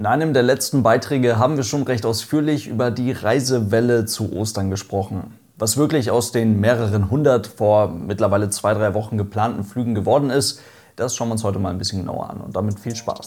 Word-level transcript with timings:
In 0.00 0.06
einem 0.06 0.32
der 0.32 0.42
letzten 0.42 0.82
Beiträge 0.82 1.38
haben 1.38 1.58
wir 1.58 1.62
schon 1.62 1.82
recht 1.82 2.06
ausführlich 2.06 2.66
über 2.66 2.90
die 2.90 3.12
Reisewelle 3.12 4.06
zu 4.06 4.32
Ostern 4.32 4.70
gesprochen. 4.70 5.38
Was 5.58 5.76
wirklich 5.76 6.10
aus 6.10 6.32
den 6.32 6.58
mehreren 6.58 7.10
hundert 7.10 7.46
vor 7.46 7.88
mittlerweile 7.90 8.48
zwei, 8.48 8.72
drei 8.72 8.94
Wochen 8.94 9.18
geplanten 9.18 9.62
Flügen 9.62 9.94
geworden 9.94 10.30
ist, 10.30 10.62
das 10.96 11.14
schauen 11.14 11.28
wir 11.28 11.32
uns 11.32 11.44
heute 11.44 11.58
mal 11.58 11.68
ein 11.68 11.76
bisschen 11.76 12.00
genauer 12.00 12.30
an 12.30 12.40
und 12.40 12.56
damit 12.56 12.80
viel 12.80 12.96
Spaß. 12.96 13.26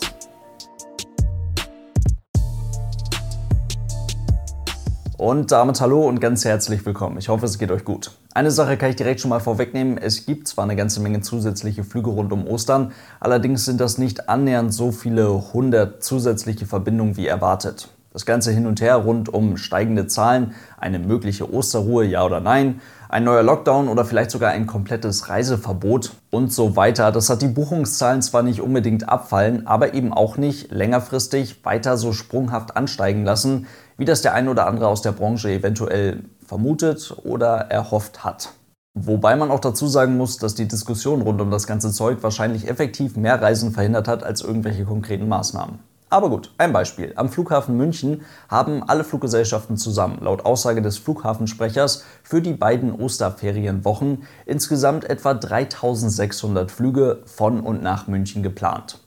Und 5.24 5.54
damit 5.54 5.80
hallo 5.80 6.06
und 6.06 6.20
ganz 6.20 6.44
herzlich 6.44 6.86
willkommen. 6.86 7.18
Ich 7.18 7.30
hoffe, 7.30 7.46
es 7.46 7.58
geht 7.58 7.72
euch 7.72 7.86
gut. 7.86 8.12
Eine 8.34 8.52
Sache 8.52 8.76
kann 8.76 8.90
ich 8.90 8.98
direkt 8.98 9.22
schon 9.22 9.30
mal 9.30 9.40
vorwegnehmen. 9.40 9.98
Es 9.98 10.26
gibt 10.26 10.50
zwar 10.50 10.66
eine 10.66 10.76
ganze 10.76 11.00
Menge 11.00 11.22
zusätzliche 11.22 11.86
Flüge 11.86 12.10
rund 12.10 12.34
um 12.34 12.46
Ostern, 12.46 12.92
allerdings 13.22 13.64
sind 13.64 13.80
das 13.80 13.98
nicht 13.98 14.28
annähernd 14.28 14.74
so 14.74 14.92
viele 14.92 15.54
hundert 15.54 16.04
zusätzliche 16.04 16.66
Verbindungen 16.66 17.16
wie 17.16 17.26
erwartet. 17.26 17.88
Das 18.12 18.26
ganze 18.26 18.52
Hin 18.52 18.68
und 18.68 18.82
Her 18.82 18.98
rund 18.98 19.34
um 19.34 19.56
steigende 19.56 20.08
Zahlen, 20.08 20.56
eine 20.78 21.00
mögliche 21.00 21.52
Osterruhe, 21.52 22.04
ja 22.04 22.26
oder 22.26 22.42
nein, 22.42 22.82
ein 23.08 23.24
neuer 23.24 23.44
Lockdown 23.44 23.88
oder 23.88 24.06
vielleicht 24.06 24.30
sogar 24.30 24.52
ein 24.52 24.68
komplettes 24.68 25.30
Reiseverbot 25.30 26.12
und 26.32 26.52
so 26.52 26.76
weiter. 26.76 27.12
Das 27.12 27.30
hat 27.30 27.42
die 27.42 27.48
Buchungszahlen 27.48 28.22
zwar 28.22 28.44
nicht 28.44 28.60
unbedingt 28.60 29.08
abfallen, 29.08 29.68
aber 29.68 29.94
eben 29.94 30.12
auch 30.12 30.36
nicht 30.36 30.72
längerfristig 30.72 31.64
weiter 31.64 31.96
so 31.96 32.12
sprunghaft 32.12 32.76
ansteigen 32.76 33.24
lassen, 33.24 33.68
wie 33.98 34.06
das 34.06 34.22
der 34.22 34.34
ein 34.34 34.48
oder 34.48 34.68
andere 34.68 34.88
aus 34.88 35.02
der 35.02 35.12
Branche 35.12 35.52
eventuell 35.52 36.24
vermutet 36.46 37.16
oder 37.24 37.70
erhofft 37.70 38.24
hat. 38.24 38.50
Wobei 38.96 39.36
man 39.36 39.50
auch 39.50 39.60
dazu 39.60 39.88
sagen 39.88 40.18
muss, 40.18 40.38
dass 40.38 40.54
die 40.54 40.68
Diskussion 40.68 41.22
rund 41.22 41.42
um 41.42 41.50
das 41.50 41.66
ganze 41.66 41.92
Zeug 41.92 42.22
wahrscheinlich 42.22 42.68
effektiv 42.68 43.18
mehr 43.18 43.42
Reisen 43.42 43.72
verhindert 43.72 44.08
hat 44.08 44.24
als 44.24 44.42
irgendwelche 44.42 44.86
konkreten 44.86 45.28
Maßnahmen. 45.28 45.80
Aber 46.14 46.30
gut, 46.30 46.52
ein 46.60 46.72
Beispiel. 46.72 47.12
Am 47.16 47.28
Flughafen 47.28 47.76
München 47.76 48.22
haben 48.48 48.84
alle 48.88 49.04
Fluggesellschaften 49.04 49.78
zusammen, 49.78 50.20
laut 50.22 50.46
Aussage 50.46 50.84
des 50.84 51.00
Flughafensprechers, 51.00 52.04
für 52.22 52.40
die 52.40 52.54
beiden 52.54 52.94
Osterferienwochen 52.94 54.22
insgesamt 54.46 55.06
etwa 55.06 55.34
3600 55.34 56.70
Flüge 56.70 57.24
von 57.26 57.62
und 57.62 57.82
nach 57.82 58.06
München 58.06 58.44
geplant. 58.44 59.00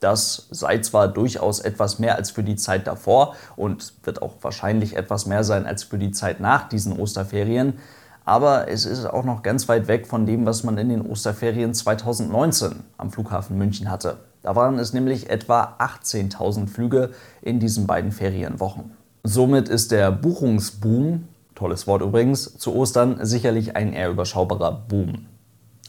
Das 0.00 0.46
sei 0.50 0.78
zwar 0.78 1.08
durchaus 1.08 1.60
etwas 1.60 1.98
mehr 1.98 2.16
als 2.16 2.30
für 2.30 2.42
die 2.42 2.56
Zeit 2.56 2.86
davor 2.86 3.34
und 3.56 3.94
wird 4.04 4.22
auch 4.22 4.34
wahrscheinlich 4.42 4.96
etwas 4.96 5.26
mehr 5.26 5.42
sein 5.42 5.66
als 5.66 5.82
für 5.84 5.98
die 5.98 6.12
Zeit 6.12 6.40
nach 6.40 6.68
diesen 6.68 6.98
Osterferien, 6.98 7.78
aber 8.28 8.68
es 8.68 8.84
ist 8.84 9.06
auch 9.06 9.24
noch 9.24 9.42
ganz 9.42 9.70
weit 9.70 9.88
weg 9.88 10.06
von 10.06 10.26
dem, 10.26 10.44
was 10.44 10.62
man 10.62 10.76
in 10.76 10.90
den 10.90 11.00
Osterferien 11.00 11.72
2019 11.72 12.84
am 12.98 13.10
Flughafen 13.10 13.56
München 13.56 13.90
hatte. 13.90 14.18
Da 14.42 14.54
waren 14.54 14.78
es 14.78 14.92
nämlich 14.92 15.30
etwa 15.30 15.76
18.000 15.78 16.68
Flüge 16.68 17.10
in 17.40 17.58
diesen 17.58 17.86
beiden 17.86 18.12
Ferienwochen. 18.12 18.92
Somit 19.22 19.70
ist 19.70 19.92
der 19.92 20.12
Buchungsboom, 20.12 21.26
tolles 21.54 21.86
Wort 21.86 22.02
übrigens, 22.02 22.58
zu 22.58 22.74
Ostern 22.74 23.16
sicherlich 23.22 23.76
ein 23.76 23.94
eher 23.94 24.10
überschaubarer 24.10 24.72
Boom. 24.72 25.24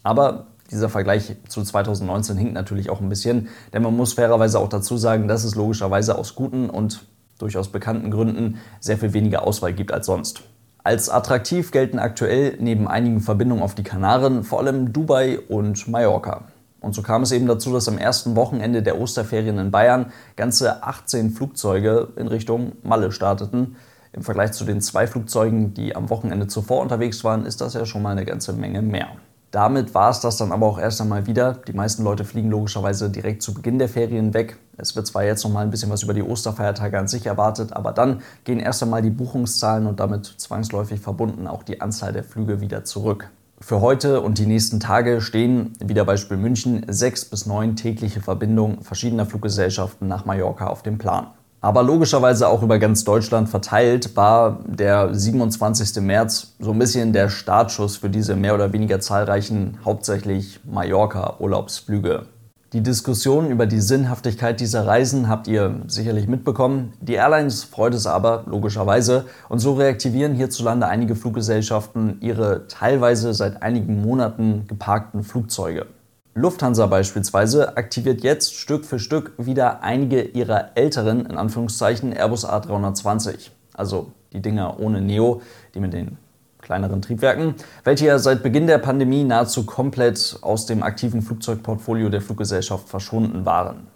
Aber 0.04 0.48
dieser 0.72 0.90
Vergleich 0.90 1.36
zu 1.48 1.64
2019 1.64 2.38
hinkt 2.38 2.54
natürlich 2.54 2.90
auch 2.90 3.02
ein 3.02 3.10
bisschen, 3.10 3.50
denn 3.74 3.84
man 3.84 3.96
muss 3.96 4.14
fairerweise 4.14 4.60
auch 4.60 4.70
dazu 4.70 4.98
sagen, 4.98 5.28
dass 5.28 5.44
es 5.44 5.56
logischerweise 5.56 6.18
aus 6.18 6.36
guten 6.36 6.70
und 6.70 7.06
durchaus 7.38 7.70
bekannten 7.70 8.12
Gründen 8.12 8.60
sehr 8.80 8.98
viel 8.98 9.14
weniger 9.14 9.48
Auswahl 9.48 9.74
gibt 9.74 9.92
als 9.92 10.06
sonst. 10.06 10.44
Als 10.84 11.10
attraktiv 11.10 11.72
gelten 11.72 12.00
aktuell 12.00 12.58
neben 12.60 12.88
einigen 12.88 13.22
Verbindungen 13.22 13.64
auf 13.64 13.76
die 13.76 13.84
Kanaren 13.84 14.44
vor 14.44 14.60
allem 14.60 14.94
Dubai 14.94 15.40
und 15.40 15.88
Mallorca. 15.88 16.46
Und 16.82 16.96
so 16.96 17.02
kam 17.02 17.24
es 17.24 17.32
eben 17.32 17.48
dazu, 17.48 17.74
dass 17.74 17.90
am 17.90 17.98
ersten 17.98 18.36
Wochenende 18.36 18.82
der 18.82 19.00
Osterferien 19.00 19.58
in 19.58 19.72
Bayern 19.72 20.12
ganze 20.38 20.84
18 20.84 21.32
Flugzeuge 21.32 22.10
in 22.16 22.28
Richtung 22.28 22.74
Malle 22.84 23.12
starteten. 23.12 23.76
Im 24.14 24.24
Vergleich 24.24 24.54
zu 24.54 24.64
den 24.64 24.82
zwei 24.82 25.06
Flugzeugen, 25.06 25.74
die 25.74 25.96
am 25.96 26.10
Wochenende 26.10 26.48
zuvor 26.48 26.82
unterwegs 26.82 27.24
waren, 27.24 27.46
ist 27.46 27.60
das 27.62 27.74
ja 27.74 27.86
schon 27.86 28.02
mal 28.02 28.12
eine 28.12 28.26
ganze 28.26 28.54
Menge 28.54 28.82
mehr. 28.82 29.10
Damit 29.52 29.96
war 29.96 30.12
es 30.12 30.20
das 30.20 30.38
dann 30.38 30.52
aber 30.52 30.68
auch 30.68 30.78
erst 30.78 31.02
einmal 31.02 31.26
wieder. 31.26 31.54
Die 31.68 31.74
meisten 31.74 32.04
Leute 32.04 32.24
fliegen 32.24 32.52
logischerweise 32.52 33.10
direkt 33.10 33.42
zu 33.42 33.54
Beginn 33.54 33.80
der 33.80 33.90
Ferien 33.90 34.34
weg. 34.36 34.58
Es 34.78 34.96
wird 34.96 35.08
zwar 35.08 35.24
jetzt 35.24 35.44
noch 35.44 35.52
mal 35.52 35.62
ein 35.62 35.72
bisschen 35.72 35.90
was 35.90 36.04
über 36.04 36.14
die 36.14 36.22
Osterfeiertage 36.22 37.00
an 37.00 37.08
sich 37.08 37.26
erwartet, 37.26 37.74
aber 37.74 37.92
dann 37.92 38.22
gehen 38.44 38.60
erst 38.60 38.84
einmal 38.84 39.02
die 39.02 39.10
Buchungszahlen 39.10 39.88
und 39.88 40.00
damit 40.00 40.26
zwangsläufig 40.38 41.00
verbunden 41.00 41.48
auch 41.48 41.64
die 41.64 41.82
Anzahl 41.82 42.14
der 42.14 42.24
Flüge 42.24 42.62
wieder 42.62 42.84
zurück. 42.84 43.30
Für 43.60 43.82
heute 43.82 44.22
und 44.22 44.38
die 44.38 44.46
nächsten 44.46 44.80
Tage 44.80 45.20
stehen, 45.20 45.74
wieder 45.80 46.06
Beispiel 46.06 46.38
München, 46.38 46.86
sechs 46.88 47.26
bis 47.26 47.46
neun 47.46 47.76
tägliche 47.76 48.22
Verbindungen 48.22 48.84
verschiedener 48.84 49.26
Fluggesellschaften 49.26 50.08
nach 50.08 50.26
Mallorca 50.26 50.68
auf 50.68 50.84
dem 50.84 50.98
Plan. 50.98 51.28
Aber 51.62 51.84
logischerweise 51.84 52.48
auch 52.48 52.64
über 52.64 52.80
ganz 52.80 53.04
Deutschland 53.04 53.50
verteilt 53.50 54.16
war 54.16 54.60
der 54.66 55.14
27. 55.14 56.02
März 56.02 56.54
so 56.60 56.72
ein 56.72 56.80
bisschen 56.80 57.12
der 57.12 57.30
Startschuss 57.30 57.98
für 57.98 58.10
diese 58.10 58.36
mehr 58.36 58.56
oder 58.56 58.72
weniger 58.72 59.02
zahlreichen, 59.02 59.78
hauptsächlich 59.84 60.62
Mallorca-Urlaubsflüge. 60.64 62.28
Die 62.72 62.84
Diskussion 62.84 63.50
über 63.50 63.66
die 63.66 63.82
Sinnhaftigkeit 63.82 64.60
dieser 64.60 64.86
Reisen 64.86 65.28
habt 65.28 65.48
ihr 65.48 65.82
sicherlich 65.88 66.28
mitbekommen. 66.28 66.94
Die 67.02 67.16
Airlines 67.16 67.64
freut 67.64 67.96
es 67.96 68.06
aber, 68.06 68.44
logischerweise. 68.46 69.26
Und 69.50 69.58
so 69.58 69.74
reaktivieren 69.74 70.36
hierzulande 70.36 70.88
einige 70.88 71.16
Fluggesellschaften 71.16 72.20
ihre 72.22 72.68
teilweise 72.68 73.34
seit 73.34 73.64
einigen 73.64 74.04
Monaten 74.04 74.66
geparkten 74.68 75.24
Flugzeuge. 75.24 75.88
Lufthansa 76.36 76.86
beispielsweise 76.86 77.76
aktiviert 77.76 78.22
jetzt 78.22 78.56
Stück 78.56 78.86
für 78.86 79.00
Stück 79.00 79.34
wieder 79.38 79.82
einige 79.82 80.22
ihrer 80.22 80.78
älteren, 80.78 81.26
in 81.26 81.38
Anführungszeichen, 81.38 82.14
Airbus 82.14 82.48
A320. 82.48 83.50
Also 83.74 84.12
die 84.32 84.42
Dinger 84.42 84.80
ohne 84.80 85.02
Neo, 85.02 85.42
die 85.74 85.80
mit 85.80 85.94
den 85.94 86.18
kleineren 86.62 87.02
Triebwerken, 87.02 87.56
welche 87.84 88.06
ja 88.06 88.20
seit 88.20 88.44
Beginn 88.44 88.68
der 88.68 88.78
Pandemie 88.78 89.24
nahezu 89.24 89.66
komplett 89.66 90.38
aus 90.42 90.66
dem 90.66 90.84
aktiven 90.84 91.22
Flugzeugportfolio 91.22 92.10
der 92.10 92.22
Fluggesellschaft 92.22 92.90
verschwunden 92.90 93.46
waren. 93.46 93.88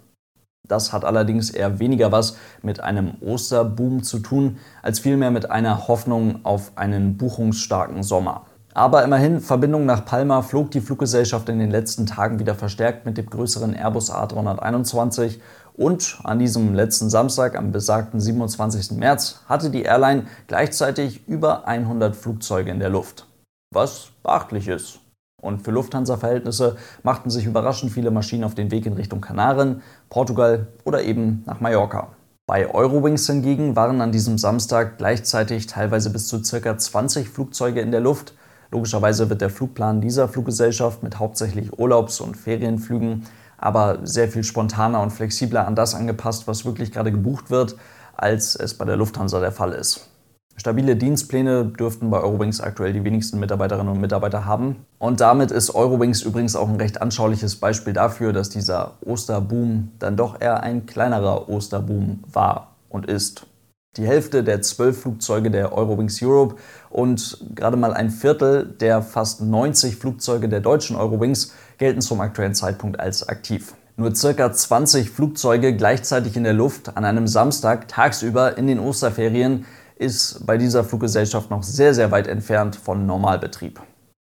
Das 0.66 0.92
hat 0.92 1.04
allerdings 1.04 1.50
eher 1.50 1.78
weniger 1.78 2.10
was 2.10 2.36
mit 2.62 2.80
einem 2.80 3.12
Osterboom 3.20 4.02
zu 4.02 4.18
tun, 4.18 4.58
als 4.82 4.98
vielmehr 4.98 5.30
mit 5.30 5.50
einer 5.50 5.88
Hoffnung 5.88 6.40
auf 6.44 6.72
einen 6.76 7.16
buchungsstarken 7.18 8.02
Sommer. 8.02 8.46
Aber 8.76 9.04
immerhin, 9.04 9.40
Verbindung 9.40 9.86
nach 9.86 10.04
Palma 10.04 10.42
flog 10.42 10.72
die 10.72 10.80
Fluggesellschaft 10.80 11.48
in 11.48 11.60
den 11.60 11.70
letzten 11.70 12.06
Tagen 12.06 12.40
wieder 12.40 12.56
verstärkt 12.56 13.06
mit 13.06 13.16
dem 13.16 13.30
größeren 13.30 13.72
Airbus 13.72 14.12
A321 14.12 15.38
und 15.74 16.18
an 16.24 16.40
diesem 16.40 16.74
letzten 16.74 17.08
Samstag, 17.08 17.56
am 17.56 17.70
besagten 17.70 18.20
27. 18.20 18.98
März, 18.98 19.40
hatte 19.48 19.70
die 19.70 19.82
Airline 19.82 20.26
gleichzeitig 20.48 21.28
über 21.28 21.68
100 21.68 22.16
Flugzeuge 22.16 22.72
in 22.72 22.80
der 22.80 22.90
Luft. 22.90 23.28
Was 23.72 24.08
beachtlich 24.24 24.66
ist. 24.66 24.98
Und 25.40 25.62
für 25.62 25.70
Lufthansa-Verhältnisse 25.70 26.76
machten 27.04 27.30
sich 27.30 27.46
überraschend 27.46 27.92
viele 27.92 28.10
Maschinen 28.10 28.42
auf 28.42 28.56
den 28.56 28.72
Weg 28.72 28.86
in 28.86 28.94
Richtung 28.94 29.20
Kanaren, 29.20 29.82
Portugal 30.08 30.66
oder 30.84 31.02
eben 31.02 31.44
nach 31.46 31.60
Mallorca. 31.60 32.08
Bei 32.46 32.74
Eurowings 32.74 33.26
hingegen 33.26 33.76
waren 33.76 34.00
an 34.00 34.10
diesem 34.10 34.36
Samstag 34.36 34.98
gleichzeitig 34.98 35.66
teilweise 35.66 36.10
bis 36.10 36.26
zu 36.26 36.42
ca. 36.42 36.76
20 36.76 37.28
Flugzeuge 37.28 37.80
in 37.80 37.92
der 37.92 38.00
Luft 38.00 38.34
Logischerweise 38.74 39.30
wird 39.30 39.40
der 39.40 39.50
Flugplan 39.50 40.00
dieser 40.00 40.26
Fluggesellschaft 40.26 41.04
mit 41.04 41.20
hauptsächlich 41.20 41.78
Urlaubs- 41.78 42.20
und 42.20 42.36
Ferienflügen 42.36 43.22
aber 43.56 44.00
sehr 44.02 44.26
viel 44.26 44.42
spontaner 44.42 45.00
und 45.00 45.10
flexibler 45.10 45.68
an 45.68 45.76
das 45.76 45.94
angepasst, 45.94 46.48
was 46.48 46.64
wirklich 46.64 46.90
gerade 46.90 47.12
gebucht 47.12 47.50
wird, 47.50 47.76
als 48.16 48.56
es 48.56 48.74
bei 48.74 48.84
der 48.84 48.96
Lufthansa 48.96 49.38
der 49.38 49.52
Fall 49.52 49.70
ist. 49.70 50.10
Stabile 50.56 50.96
Dienstpläne 50.96 51.66
dürften 51.66 52.10
bei 52.10 52.18
Eurowings 52.18 52.60
aktuell 52.60 52.92
die 52.92 53.04
wenigsten 53.04 53.38
Mitarbeiterinnen 53.38 53.94
und 53.94 54.00
Mitarbeiter 54.00 54.44
haben. 54.44 54.84
Und 54.98 55.20
damit 55.20 55.52
ist 55.52 55.72
Eurowings 55.72 56.22
übrigens 56.22 56.56
auch 56.56 56.68
ein 56.68 56.76
recht 56.76 57.00
anschauliches 57.00 57.54
Beispiel 57.56 57.92
dafür, 57.92 58.32
dass 58.32 58.50
dieser 58.50 58.94
Osterboom 59.04 59.92
dann 60.00 60.16
doch 60.16 60.40
eher 60.40 60.64
ein 60.64 60.84
kleinerer 60.84 61.48
Osterboom 61.48 62.24
war 62.32 62.74
und 62.88 63.06
ist. 63.06 63.46
Die 63.96 64.06
Hälfte 64.06 64.42
der 64.42 64.60
zwölf 64.60 65.02
Flugzeuge 65.02 65.52
der 65.52 65.72
Eurowings 65.72 66.20
Europe 66.20 66.56
und 66.90 67.38
gerade 67.54 67.76
mal 67.76 67.94
ein 67.94 68.10
Viertel 68.10 68.66
der 68.80 69.02
fast 69.02 69.40
90 69.40 69.96
Flugzeuge 69.96 70.48
der 70.48 70.60
deutschen 70.60 70.96
Eurowings 70.96 71.52
gelten 71.78 72.00
zum 72.00 72.20
aktuellen 72.20 72.54
Zeitpunkt 72.54 72.98
als 72.98 73.28
aktiv. 73.28 73.74
Nur 73.96 74.12
circa 74.16 74.52
20 74.52 75.10
Flugzeuge 75.10 75.76
gleichzeitig 75.76 76.36
in 76.36 76.42
der 76.42 76.54
Luft 76.54 76.96
an 76.96 77.04
einem 77.04 77.28
Samstag 77.28 77.86
tagsüber 77.86 78.58
in 78.58 78.66
den 78.66 78.80
Osterferien 78.80 79.64
ist 79.96 80.44
bei 80.44 80.58
dieser 80.58 80.82
Fluggesellschaft 80.82 81.50
noch 81.50 81.62
sehr, 81.62 81.94
sehr 81.94 82.10
weit 82.10 82.26
entfernt 82.26 82.74
von 82.74 83.06
Normalbetrieb. 83.06 83.80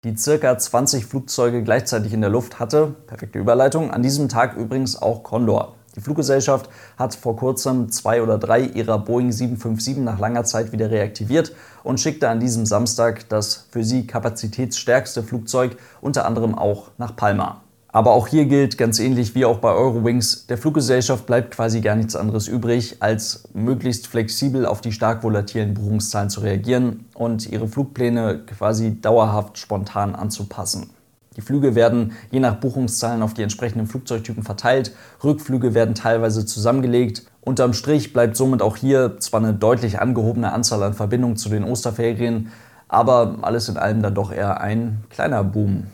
Die 0.05 0.14
circa 0.14 0.58
20 0.58 1.06
Flugzeuge 1.06 1.62
gleichzeitig 1.62 2.12
in 2.12 2.20
der 2.20 2.28
Luft 2.28 2.61
hatte, 2.61 2.94
perfekte 3.06 3.38
Überleitung, 3.38 3.90
an 3.90 4.02
diesem 4.02 4.28
Tag 4.28 4.58
übrigens 4.58 5.00
auch 5.00 5.22
Condor. 5.22 5.76
Die 5.96 6.00
Fluggesellschaft 6.00 6.69
hat 6.96 7.14
vor 7.14 7.37
kurzem 7.37 7.91
zwei 7.91 8.23
oder 8.23 8.38
drei 8.38 8.62
ihrer 8.62 8.99
Boeing 8.99 9.31
757 9.31 9.99
nach 9.99 10.19
langer 10.19 10.44
Zeit 10.44 10.73
wieder 10.73 10.91
reaktiviert 10.91 11.52
und 11.85 12.00
schickte 12.00 12.29
an 12.29 12.41
diesem 12.41 12.67
Samstag 12.67 13.29
das 13.29 13.67
für 13.70 13.85
sie 13.85 14.06
kapazitätsstärkste 14.06 15.23
Flugzeug 15.23 15.76
unter 16.00 16.26
anderem 16.26 16.56
auch 16.56 16.91
nach 16.99 17.14
Palma. 17.14 17.61
Aber 17.94 18.11
auch 18.11 18.26
hier 18.26 18.46
gilt 18.46 18.76
ganz 18.76 18.99
ähnlich 18.99 19.37
wie 19.37 19.44
auch 19.44 19.58
bei 19.58 19.70
Eurowings, 19.73 20.49
der 20.49 20.58
Fluggesellschaft 20.58 21.26
bleibt 21.26 21.55
quasi 21.55 21.81
gar 21.81 21.94
nichts 21.94 22.17
anderes 22.17 22.49
übrig, 22.49 22.97
als 22.99 23.44
möglichst 23.55 24.08
flexibel 24.08 24.67
auf 24.67 24.81
die 24.81 24.90
stark 24.90 25.23
volatilen 25.23 25.75
Buchungszahlen 25.75 26.29
zu 26.29 26.40
reagieren 26.40 27.05
und 27.14 27.49
ihre 27.49 27.69
Flugpläne 27.69 28.40
quasi 28.47 29.00
dauerhaft 29.00 29.58
spontan 29.58 30.17
anzupassen. 30.17 30.90
Die 31.37 31.41
Flüge 31.41 31.75
werden 31.75 32.13
je 32.31 32.41
nach 32.41 32.57
Buchungszahlen 32.57 33.23
auf 33.23 33.35
die 33.35 33.43
entsprechenden 33.43 33.87
Flugzeugtypen 33.87 34.43
verteilt, 34.43 34.93
Rückflüge 35.23 35.75
werden 35.75 35.95
teilweise 35.95 36.47
zusammengelegt. 36.47 37.25
Unterm 37.41 37.73
Strich 37.73 38.13
bleibt 38.13 38.37
somit 38.37 38.63
auch 38.63 38.77
hier 38.77 39.19
zwar 39.19 39.41
eine 39.41 39.55
deutlich 39.55 40.01
angehobene 40.01 40.53
Anzahl 40.53 40.83
an 40.83 40.95
Verbindungen 40.95 41.37
zu 41.37 41.49
den 41.49 41.65
Osterferien, 41.65 42.51
aber 42.89 43.39
alles 43.43 43.69
in 43.69 43.77
allem 43.77 44.03
dann 44.03 44.15
doch 44.15 44.33
eher 44.33 44.61
ein 44.61 45.05
kleiner 45.11 45.43
Boom. 45.43 45.89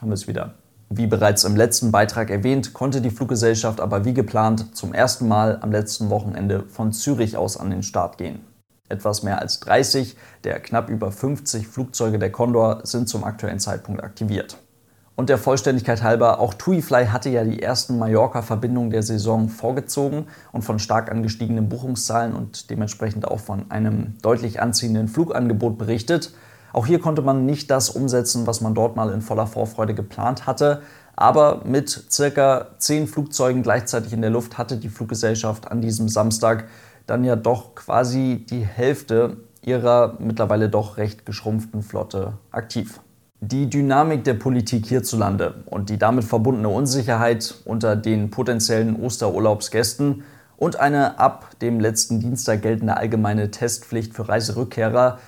Haben 0.00 0.10
wir 0.10 0.14
es 0.14 0.28
wieder. 0.28 0.54
Wie 0.90 1.06
bereits 1.06 1.44
im 1.44 1.56
letzten 1.56 1.92
Beitrag 1.92 2.30
erwähnt, 2.30 2.72
konnte 2.72 3.02
die 3.02 3.10
Fluggesellschaft 3.10 3.80
aber 3.80 4.04
wie 4.06 4.14
geplant 4.14 4.74
zum 4.74 4.94
ersten 4.94 5.28
Mal 5.28 5.58
am 5.60 5.70
letzten 5.70 6.08
Wochenende 6.08 6.64
von 6.68 6.92
Zürich 6.92 7.36
aus 7.36 7.58
an 7.58 7.70
den 7.70 7.82
Start 7.82 8.16
gehen. 8.16 8.40
Etwas 8.88 9.22
mehr 9.22 9.40
als 9.40 9.60
30 9.60 10.16
der 10.44 10.60
knapp 10.60 10.88
über 10.88 11.12
50 11.12 11.68
Flugzeuge 11.68 12.18
der 12.18 12.32
Condor 12.32 12.80
sind 12.84 13.08
zum 13.08 13.24
aktuellen 13.24 13.58
Zeitpunkt 13.58 14.02
aktiviert. 14.02 14.56
Und 15.18 15.30
der 15.30 15.38
Vollständigkeit 15.38 16.04
halber, 16.04 16.38
auch 16.38 16.54
TuiFly 16.54 17.06
hatte 17.06 17.28
ja 17.28 17.42
die 17.42 17.60
ersten 17.60 17.98
Mallorca-Verbindungen 17.98 18.90
der 18.90 19.02
Saison 19.02 19.48
vorgezogen 19.48 20.28
und 20.52 20.62
von 20.62 20.78
stark 20.78 21.10
angestiegenen 21.10 21.68
Buchungszahlen 21.68 22.36
und 22.36 22.70
dementsprechend 22.70 23.26
auch 23.26 23.40
von 23.40 23.68
einem 23.68 24.14
deutlich 24.22 24.62
anziehenden 24.62 25.08
Flugangebot 25.08 25.76
berichtet. 25.76 26.32
Auch 26.72 26.86
hier 26.86 27.00
konnte 27.00 27.22
man 27.22 27.46
nicht 27.46 27.68
das 27.68 27.90
umsetzen, 27.90 28.46
was 28.46 28.60
man 28.60 28.76
dort 28.76 28.94
mal 28.94 29.10
in 29.10 29.20
voller 29.20 29.48
Vorfreude 29.48 29.92
geplant 29.92 30.46
hatte. 30.46 30.82
Aber 31.16 31.62
mit 31.64 31.88
circa 32.12 32.68
zehn 32.78 33.08
Flugzeugen 33.08 33.64
gleichzeitig 33.64 34.12
in 34.12 34.20
der 34.20 34.30
Luft 34.30 34.56
hatte 34.56 34.76
die 34.76 34.88
Fluggesellschaft 34.88 35.68
an 35.68 35.80
diesem 35.80 36.08
Samstag 36.08 36.68
dann 37.08 37.24
ja 37.24 37.34
doch 37.34 37.74
quasi 37.74 38.46
die 38.48 38.64
Hälfte 38.64 39.38
ihrer 39.62 40.14
mittlerweile 40.20 40.68
doch 40.68 40.96
recht 40.96 41.26
geschrumpften 41.26 41.82
Flotte 41.82 42.34
aktiv. 42.52 43.00
Die 43.40 43.70
Dynamik 43.70 44.24
der 44.24 44.34
Politik 44.34 44.86
hierzulande 44.86 45.62
und 45.66 45.90
die 45.90 45.98
damit 45.98 46.24
verbundene 46.24 46.68
Unsicherheit 46.68 47.54
unter 47.64 47.94
den 47.94 48.30
potenziellen 48.30 48.96
Osterurlaubsgästen 48.96 50.24
und 50.56 50.80
eine 50.80 51.20
ab 51.20 51.50
dem 51.60 51.78
letzten 51.78 52.18
Dienstag 52.18 52.62
geltende 52.62 52.96
allgemeine 52.96 53.52
Testpflicht 53.52 54.12
für 54.12 54.28
Reiserückkehrer 54.28 55.20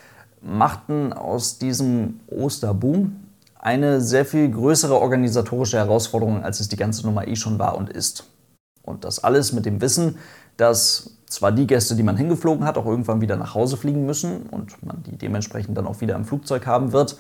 machten 0.42 1.12
aus 1.12 1.58
diesem 1.58 2.18
Osterboom 2.26 3.14
eine 3.56 4.00
sehr 4.00 4.24
viel 4.24 4.50
größere 4.50 4.98
organisatorische 4.98 5.76
Herausforderung, 5.76 6.42
als 6.42 6.58
es 6.58 6.68
die 6.68 6.76
ganze 6.76 7.06
Nummer 7.06 7.28
eh 7.28 7.36
schon 7.36 7.60
war 7.60 7.76
und 7.76 7.90
ist. 7.90 8.24
Und 8.82 9.04
das 9.04 9.22
alles 9.22 9.52
mit 9.52 9.66
dem 9.66 9.80
Wissen, 9.80 10.18
dass 10.56 11.16
zwar 11.26 11.52
die 11.52 11.68
Gäste, 11.68 11.94
die 11.94 12.02
man 12.02 12.16
hingeflogen 12.16 12.64
hat, 12.64 12.76
auch 12.76 12.86
irgendwann 12.86 13.20
wieder 13.20 13.36
nach 13.36 13.54
Hause 13.54 13.76
fliegen 13.76 14.04
müssen 14.04 14.46
und 14.50 14.84
man 14.84 15.00
die 15.04 15.16
dementsprechend 15.16 15.78
dann 15.78 15.86
auch 15.86 16.00
wieder 16.00 16.16
im 16.16 16.24
Flugzeug 16.24 16.66
haben 16.66 16.90
wird, 16.90 17.16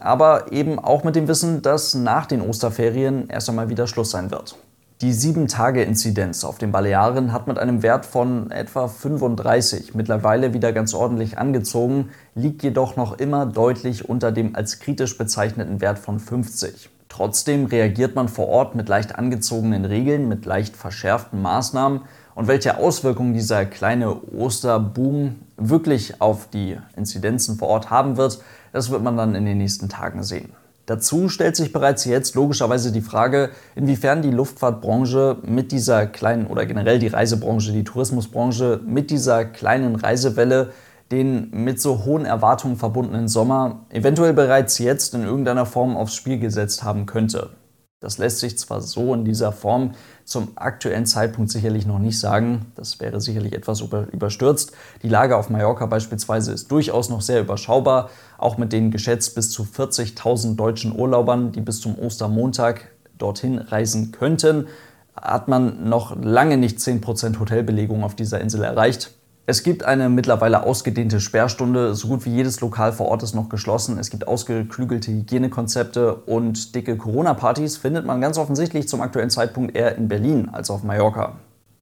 aber 0.00 0.52
eben 0.52 0.78
auch 0.78 1.04
mit 1.04 1.16
dem 1.16 1.28
Wissen, 1.28 1.62
dass 1.62 1.94
nach 1.94 2.26
den 2.26 2.40
Osterferien 2.40 3.28
erst 3.28 3.48
einmal 3.48 3.68
wieder 3.68 3.86
Schluss 3.86 4.10
sein 4.10 4.30
wird. 4.30 4.56
Die 5.02 5.14
7-Tage-Inzidenz 5.14 6.44
auf 6.44 6.58
den 6.58 6.72
Balearen 6.72 7.32
hat 7.32 7.46
mit 7.46 7.58
einem 7.58 7.82
Wert 7.82 8.04
von 8.04 8.50
etwa 8.50 8.86
35 8.86 9.94
mittlerweile 9.94 10.52
wieder 10.52 10.74
ganz 10.74 10.92
ordentlich 10.92 11.38
angezogen, 11.38 12.10
liegt 12.34 12.62
jedoch 12.62 12.96
noch 12.96 13.18
immer 13.18 13.46
deutlich 13.46 14.10
unter 14.10 14.30
dem 14.30 14.54
als 14.54 14.78
kritisch 14.78 15.16
bezeichneten 15.16 15.80
Wert 15.80 15.98
von 15.98 16.20
50. 16.20 16.90
Trotzdem 17.08 17.64
reagiert 17.64 18.14
man 18.14 18.28
vor 18.28 18.48
Ort 18.48 18.74
mit 18.74 18.90
leicht 18.90 19.16
angezogenen 19.16 19.86
Regeln, 19.86 20.28
mit 20.28 20.44
leicht 20.44 20.76
verschärften 20.76 21.40
Maßnahmen. 21.40 22.02
Und 22.34 22.46
welche 22.46 22.76
Auswirkungen 22.76 23.32
dieser 23.32 23.64
kleine 23.64 24.14
Osterboom 24.14 25.36
wirklich 25.56 26.20
auf 26.20 26.48
die 26.48 26.78
Inzidenzen 26.94 27.56
vor 27.56 27.68
Ort 27.68 27.90
haben 27.90 28.16
wird, 28.16 28.40
das 28.72 28.90
wird 28.90 29.02
man 29.02 29.16
dann 29.16 29.34
in 29.34 29.44
den 29.44 29.58
nächsten 29.58 29.88
Tagen 29.88 30.22
sehen. 30.22 30.52
Dazu 30.86 31.28
stellt 31.28 31.54
sich 31.54 31.72
bereits 31.72 32.04
jetzt 32.04 32.34
logischerweise 32.34 32.90
die 32.90 33.00
Frage, 33.00 33.50
inwiefern 33.76 34.22
die 34.22 34.30
Luftfahrtbranche 34.30 35.38
mit 35.42 35.70
dieser 35.70 36.06
kleinen 36.06 36.46
oder 36.46 36.66
generell 36.66 36.98
die 36.98 37.06
Reisebranche, 37.06 37.72
die 37.72 37.84
Tourismusbranche 37.84 38.80
mit 38.84 39.10
dieser 39.10 39.44
kleinen 39.44 39.94
Reisewelle 39.94 40.72
den 41.10 41.50
mit 41.50 41.80
so 41.80 42.04
hohen 42.04 42.24
Erwartungen 42.24 42.76
verbundenen 42.76 43.28
Sommer 43.28 43.86
eventuell 43.90 44.32
bereits 44.32 44.78
jetzt 44.78 45.14
in 45.14 45.24
irgendeiner 45.24 45.66
Form 45.66 45.96
aufs 45.96 46.14
Spiel 46.14 46.38
gesetzt 46.38 46.84
haben 46.84 47.06
könnte. 47.06 47.50
Das 48.00 48.18
lässt 48.18 48.38
sich 48.38 48.56
zwar 48.58 48.80
so 48.80 49.12
in 49.12 49.24
dieser 49.24 49.52
Form 49.52 49.92
zum 50.30 50.52
aktuellen 50.54 51.06
Zeitpunkt 51.06 51.50
sicherlich 51.50 51.86
noch 51.86 51.98
nicht 51.98 52.20
sagen, 52.20 52.66
das 52.76 53.00
wäre 53.00 53.20
sicherlich 53.20 53.52
etwas 53.52 53.80
überstürzt. 53.80 54.70
Die 55.02 55.08
Lage 55.08 55.36
auf 55.36 55.50
Mallorca 55.50 55.86
beispielsweise 55.86 56.52
ist 56.52 56.70
durchaus 56.70 57.10
noch 57.10 57.20
sehr 57.20 57.40
überschaubar, 57.40 58.10
auch 58.38 58.56
mit 58.56 58.72
den 58.72 58.92
geschätzt 58.92 59.34
bis 59.34 59.50
zu 59.50 59.64
40.000 59.64 60.54
deutschen 60.54 60.96
Urlaubern, 60.96 61.50
die 61.50 61.60
bis 61.60 61.80
zum 61.80 61.98
Ostermontag 61.98 62.92
dorthin 63.18 63.58
reisen 63.58 64.12
könnten, 64.12 64.68
hat 65.16 65.48
man 65.48 65.88
noch 65.88 66.16
lange 66.22 66.58
nicht 66.58 66.78
10% 66.78 67.40
Hotelbelegung 67.40 68.04
auf 68.04 68.14
dieser 68.14 68.40
Insel 68.40 68.62
erreicht. 68.62 69.10
Es 69.50 69.64
gibt 69.64 69.82
eine 69.82 70.08
mittlerweile 70.08 70.62
ausgedehnte 70.62 71.18
Sperrstunde. 71.18 71.96
So 71.96 72.06
gut 72.06 72.24
wie 72.24 72.30
jedes 72.30 72.60
Lokal 72.60 72.92
vor 72.92 73.08
Ort 73.08 73.24
ist 73.24 73.34
noch 73.34 73.48
geschlossen. 73.48 73.98
Es 73.98 74.08
gibt 74.08 74.28
ausgeklügelte 74.28 75.10
Hygienekonzepte 75.10 76.14
und 76.14 76.76
dicke 76.76 76.96
Corona-Partys 76.96 77.76
findet 77.76 78.06
man 78.06 78.20
ganz 78.20 78.38
offensichtlich 78.38 78.86
zum 78.86 79.00
aktuellen 79.00 79.28
Zeitpunkt 79.28 79.76
eher 79.76 79.96
in 79.96 80.06
Berlin 80.06 80.50
als 80.52 80.70
auf 80.70 80.84
Mallorca. 80.84 81.40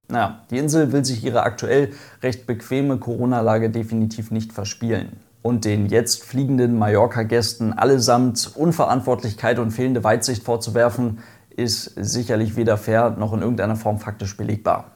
Naja, 0.09 0.41
die 0.50 0.56
Insel 0.56 0.93
will 0.93 1.05
sich 1.05 1.23
ihre 1.23 1.43
aktuell 1.43 1.93
recht 2.23 2.47
bequeme 2.47 2.97
Corona-Lage 2.97 3.69
definitiv 3.69 4.31
nicht 4.31 4.55
verspielen. 4.55 5.21
Und 5.43 5.67
den 5.67 5.88
jetzt 5.88 6.25
fliegenden 6.25 6.79
Mallorca-Gästen 6.79 7.75
allesamt 7.75 8.50
Unverantwortlichkeit 8.55 9.59
und 9.59 9.73
fehlende 9.73 10.03
Weitsicht 10.03 10.43
vorzuwerfen, 10.43 11.19
ist 11.55 11.93
sicherlich 11.97 12.56
weder 12.56 12.79
fair 12.79 13.11
noch 13.11 13.35
in 13.35 13.43
irgendeiner 13.43 13.76
Form 13.76 13.99
faktisch 13.99 14.38
belegbar. 14.38 14.93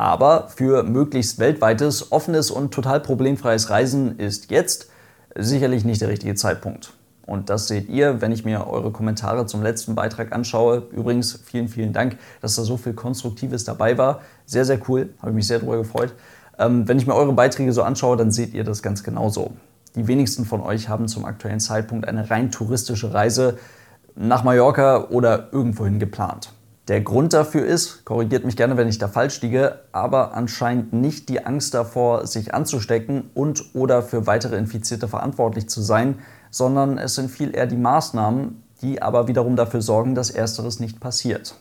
Aber 0.00 0.48
für 0.48 0.82
möglichst 0.82 1.38
weltweites, 1.38 2.10
offenes 2.10 2.50
und 2.50 2.72
total 2.72 3.00
problemfreies 3.00 3.68
Reisen 3.68 4.18
ist 4.18 4.50
jetzt 4.50 4.88
sicherlich 5.36 5.84
nicht 5.84 6.00
der 6.00 6.08
richtige 6.08 6.34
Zeitpunkt. 6.34 6.94
Und 7.26 7.50
das 7.50 7.68
seht 7.68 7.90
ihr, 7.90 8.22
wenn 8.22 8.32
ich 8.32 8.46
mir 8.46 8.66
eure 8.66 8.92
Kommentare 8.92 9.44
zum 9.44 9.62
letzten 9.62 9.94
Beitrag 9.94 10.32
anschaue. 10.32 10.84
Übrigens, 10.92 11.40
vielen, 11.44 11.68
vielen 11.68 11.92
Dank, 11.92 12.16
dass 12.40 12.56
da 12.56 12.62
so 12.62 12.78
viel 12.78 12.94
Konstruktives 12.94 13.64
dabei 13.64 13.98
war. 13.98 14.22
Sehr, 14.46 14.64
sehr 14.64 14.80
cool. 14.88 15.10
Habe 15.18 15.32
ich 15.32 15.36
mich 15.36 15.46
sehr 15.46 15.58
darüber 15.58 15.76
gefreut. 15.76 16.14
Ähm, 16.58 16.88
wenn 16.88 16.96
ich 16.96 17.06
mir 17.06 17.14
eure 17.14 17.34
Beiträge 17.34 17.74
so 17.74 17.82
anschaue, 17.82 18.16
dann 18.16 18.30
seht 18.30 18.54
ihr 18.54 18.64
das 18.64 18.82
ganz 18.82 19.02
genauso. 19.02 19.52
Die 19.96 20.06
wenigsten 20.06 20.46
von 20.46 20.62
euch 20.62 20.88
haben 20.88 21.08
zum 21.08 21.26
aktuellen 21.26 21.60
Zeitpunkt 21.60 22.08
eine 22.08 22.30
rein 22.30 22.50
touristische 22.50 23.12
Reise 23.12 23.58
nach 24.16 24.44
Mallorca 24.44 25.08
oder 25.10 25.52
irgendwohin 25.52 25.98
geplant. 25.98 26.54
Der 26.90 27.02
Grund 27.02 27.34
dafür 27.34 27.64
ist, 27.64 28.04
korrigiert 28.04 28.44
mich 28.44 28.56
gerne, 28.56 28.76
wenn 28.76 28.88
ich 28.88 28.98
da 28.98 29.06
falsch 29.06 29.40
liege, 29.42 29.78
aber 29.92 30.34
anscheinend 30.34 30.92
nicht 30.92 31.28
die 31.28 31.46
Angst 31.46 31.72
davor, 31.72 32.26
sich 32.26 32.52
anzustecken 32.52 33.30
und 33.32 33.76
oder 33.76 34.02
für 34.02 34.26
weitere 34.26 34.56
Infizierte 34.56 35.06
verantwortlich 35.06 35.68
zu 35.68 35.82
sein, 35.82 36.18
sondern 36.50 36.98
es 36.98 37.14
sind 37.14 37.30
viel 37.30 37.54
eher 37.54 37.68
die 37.68 37.76
Maßnahmen, 37.76 38.64
die 38.82 39.00
aber 39.00 39.28
wiederum 39.28 39.54
dafür 39.54 39.82
sorgen, 39.82 40.16
dass 40.16 40.30
ersteres 40.30 40.80
nicht 40.80 40.98
passiert. 40.98 41.54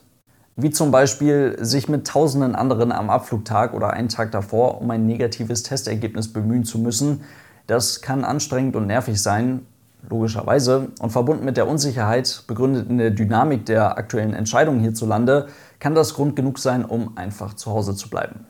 Wie 0.56 0.72
zum 0.72 0.90
Beispiel 0.90 1.58
sich 1.62 1.88
mit 1.88 2.08
tausenden 2.08 2.56
anderen 2.56 2.92
am 2.92 3.12
Abflugtag 3.12 3.76
oder 3.76 3.92
einen 3.92 4.10
Tag 4.10 4.32
davor 4.32 4.82
um 4.82 4.90
ein 4.90 5.06
negatives 5.06 5.62
Testergebnis 5.62 6.34
bemühen 6.34 6.64
zu 6.64 6.80
müssen. 6.80 7.22
Das 7.68 8.02
kann 8.02 8.26
anstrengend 8.26 8.76
und 8.76 8.88
nervig 8.88 9.22
sein, 9.22 9.68
logischerweise. 10.08 10.90
Und 11.00 11.12
verbunden 11.12 11.46
mit 11.46 11.58
der 11.58 11.68
Unsicherheit, 11.68 12.44
begründet 12.48 12.90
in 12.90 12.98
der 12.98 13.12
Dynamik 13.12 13.66
der 13.66 13.98
aktuellen 13.98 14.34
Entscheidungen 14.34 14.80
hierzulande, 14.80 15.48
kann 15.80 15.96
das 15.96 16.14
Grund 16.14 16.36
genug 16.36 16.60
sein, 16.60 16.86
um 16.86 17.18
einfach 17.18 17.54
zu 17.54 17.72
Hause 17.72 17.96
zu 17.96 18.10
bleiben. 18.10 18.46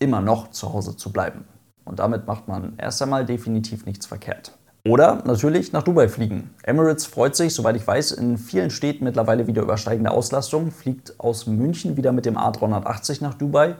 Immer 0.00 0.20
noch 0.20 0.50
zu 0.50 0.72
Hause 0.72 0.96
zu 0.96 1.12
bleiben. 1.12 1.44
Und 1.84 1.98
damit 1.98 2.26
macht 2.26 2.48
man 2.48 2.74
erst 2.78 3.00
einmal 3.02 3.24
definitiv 3.24 3.86
nichts 3.86 4.06
verkehrt. 4.06 4.52
Oder 4.86 5.22
natürlich 5.24 5.72
nach 5.72 5.82
Dubai 5.82 6.08
fliegen. 6.08 6.50
Emirates 6.62 7.06
freut 7.06 7.34
sich, 7.36 7.52
soweit 7.52 7.76
ich 7.76 7.86
weiß, 7.86 8.12
in 8.12 8.38
vielen 8.38 8.70
Städten 8.70 9.04
mittlerweile 9.04 9.46
wieder 9.46 9.62
über 9.62 9.76
steigende 9.76 10.10
Auslastung, 10.10 10.70
fliegt 10.70 11.18
aus 11.18 11.46
München 11.46 11.96
wieder 11.96 12.12
mit 12.12 12.26
dem 12.26 12.36
A380 12.36 13.22
nach 13.22 13.34
Dubai. 13.34 13.76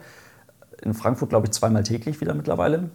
In 0.82 0.94
Frankfurt, 0.94 1.30
glaube 1.30 1.46
ich, 1.46 1.52
zweimal 1.52 1.82
täglich 1.82 2.20
wieder 2.20 2.34
mittlerweile. 2.34 2.90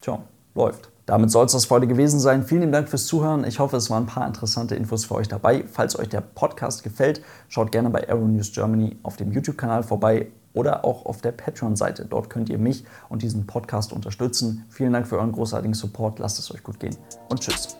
Tja, 0.00 0.22
läuft. 0.54 0.90
Damit 1.10 1.32
soll 1.32 1.44
es 1.44 1.50
das 1.50 1.68
heute 1.68 1.88
gewesen 1.88 2.20
sein. 2.20 2.44
Vielen 2.44 2.70
Dank 2.70 2.88
fürs 2.88 3.06
Zuhören. 3.06 3.42
Ich 3.42 3.58
hoffe, 3.58 3.76
es 3.76 3.90
waren 3.90 4.04
ein 4.04 4.06
paar 4.06 4.28
interessante 4.28 4.76
Infos 4.76 5.06
für 5.06 5.16
euch 5.16 5.26
dabei. 5.26 5.64
Falls 5.66 5.98
euch 5.98 6.08
der 6.08 6.20
Podcast 6.20 6.84
gefällt, 6.84 7.20
schaut 7.48 7.72
gerne 7.72 7.90
bei 7.90 8.08
Aero 8.08 8.28
News 8.28 8.52
Germany 8.52 8.96
auf 9.02 9.16
dem 9.16 9.32
YouTube-Kanal 9.32 9.82
vorbei 9.82 10.28
oder 10.52 10.84
auch 10.84 11.06
auf 11.06 11.20
der 11.20 11.32
Patreon-Seite. 11.32 12.06
Dort 12.08 12.30
könnt 12.30 12.48
ihr 12.48 12.58
mich 12.58 12.84
und 13.08 13.22
diesen 13.22 13.44
Podcast 13.44 13.92
unterstützen. 13.92 14.64
Vielen 14.68 14.92
Dank 14.92 15.08
für 15.08 15.16
euren 15.16 15.32
großartigen 15.32 15.74
Support. 15.74 16.20
Lasst 16.20 16.38
es 16.38 16.54
euch 16.54 16.62
gut 16.62 16.78
gehen 16.78 16.96
und 17.28 17.40
tschüss. 17.40 17.79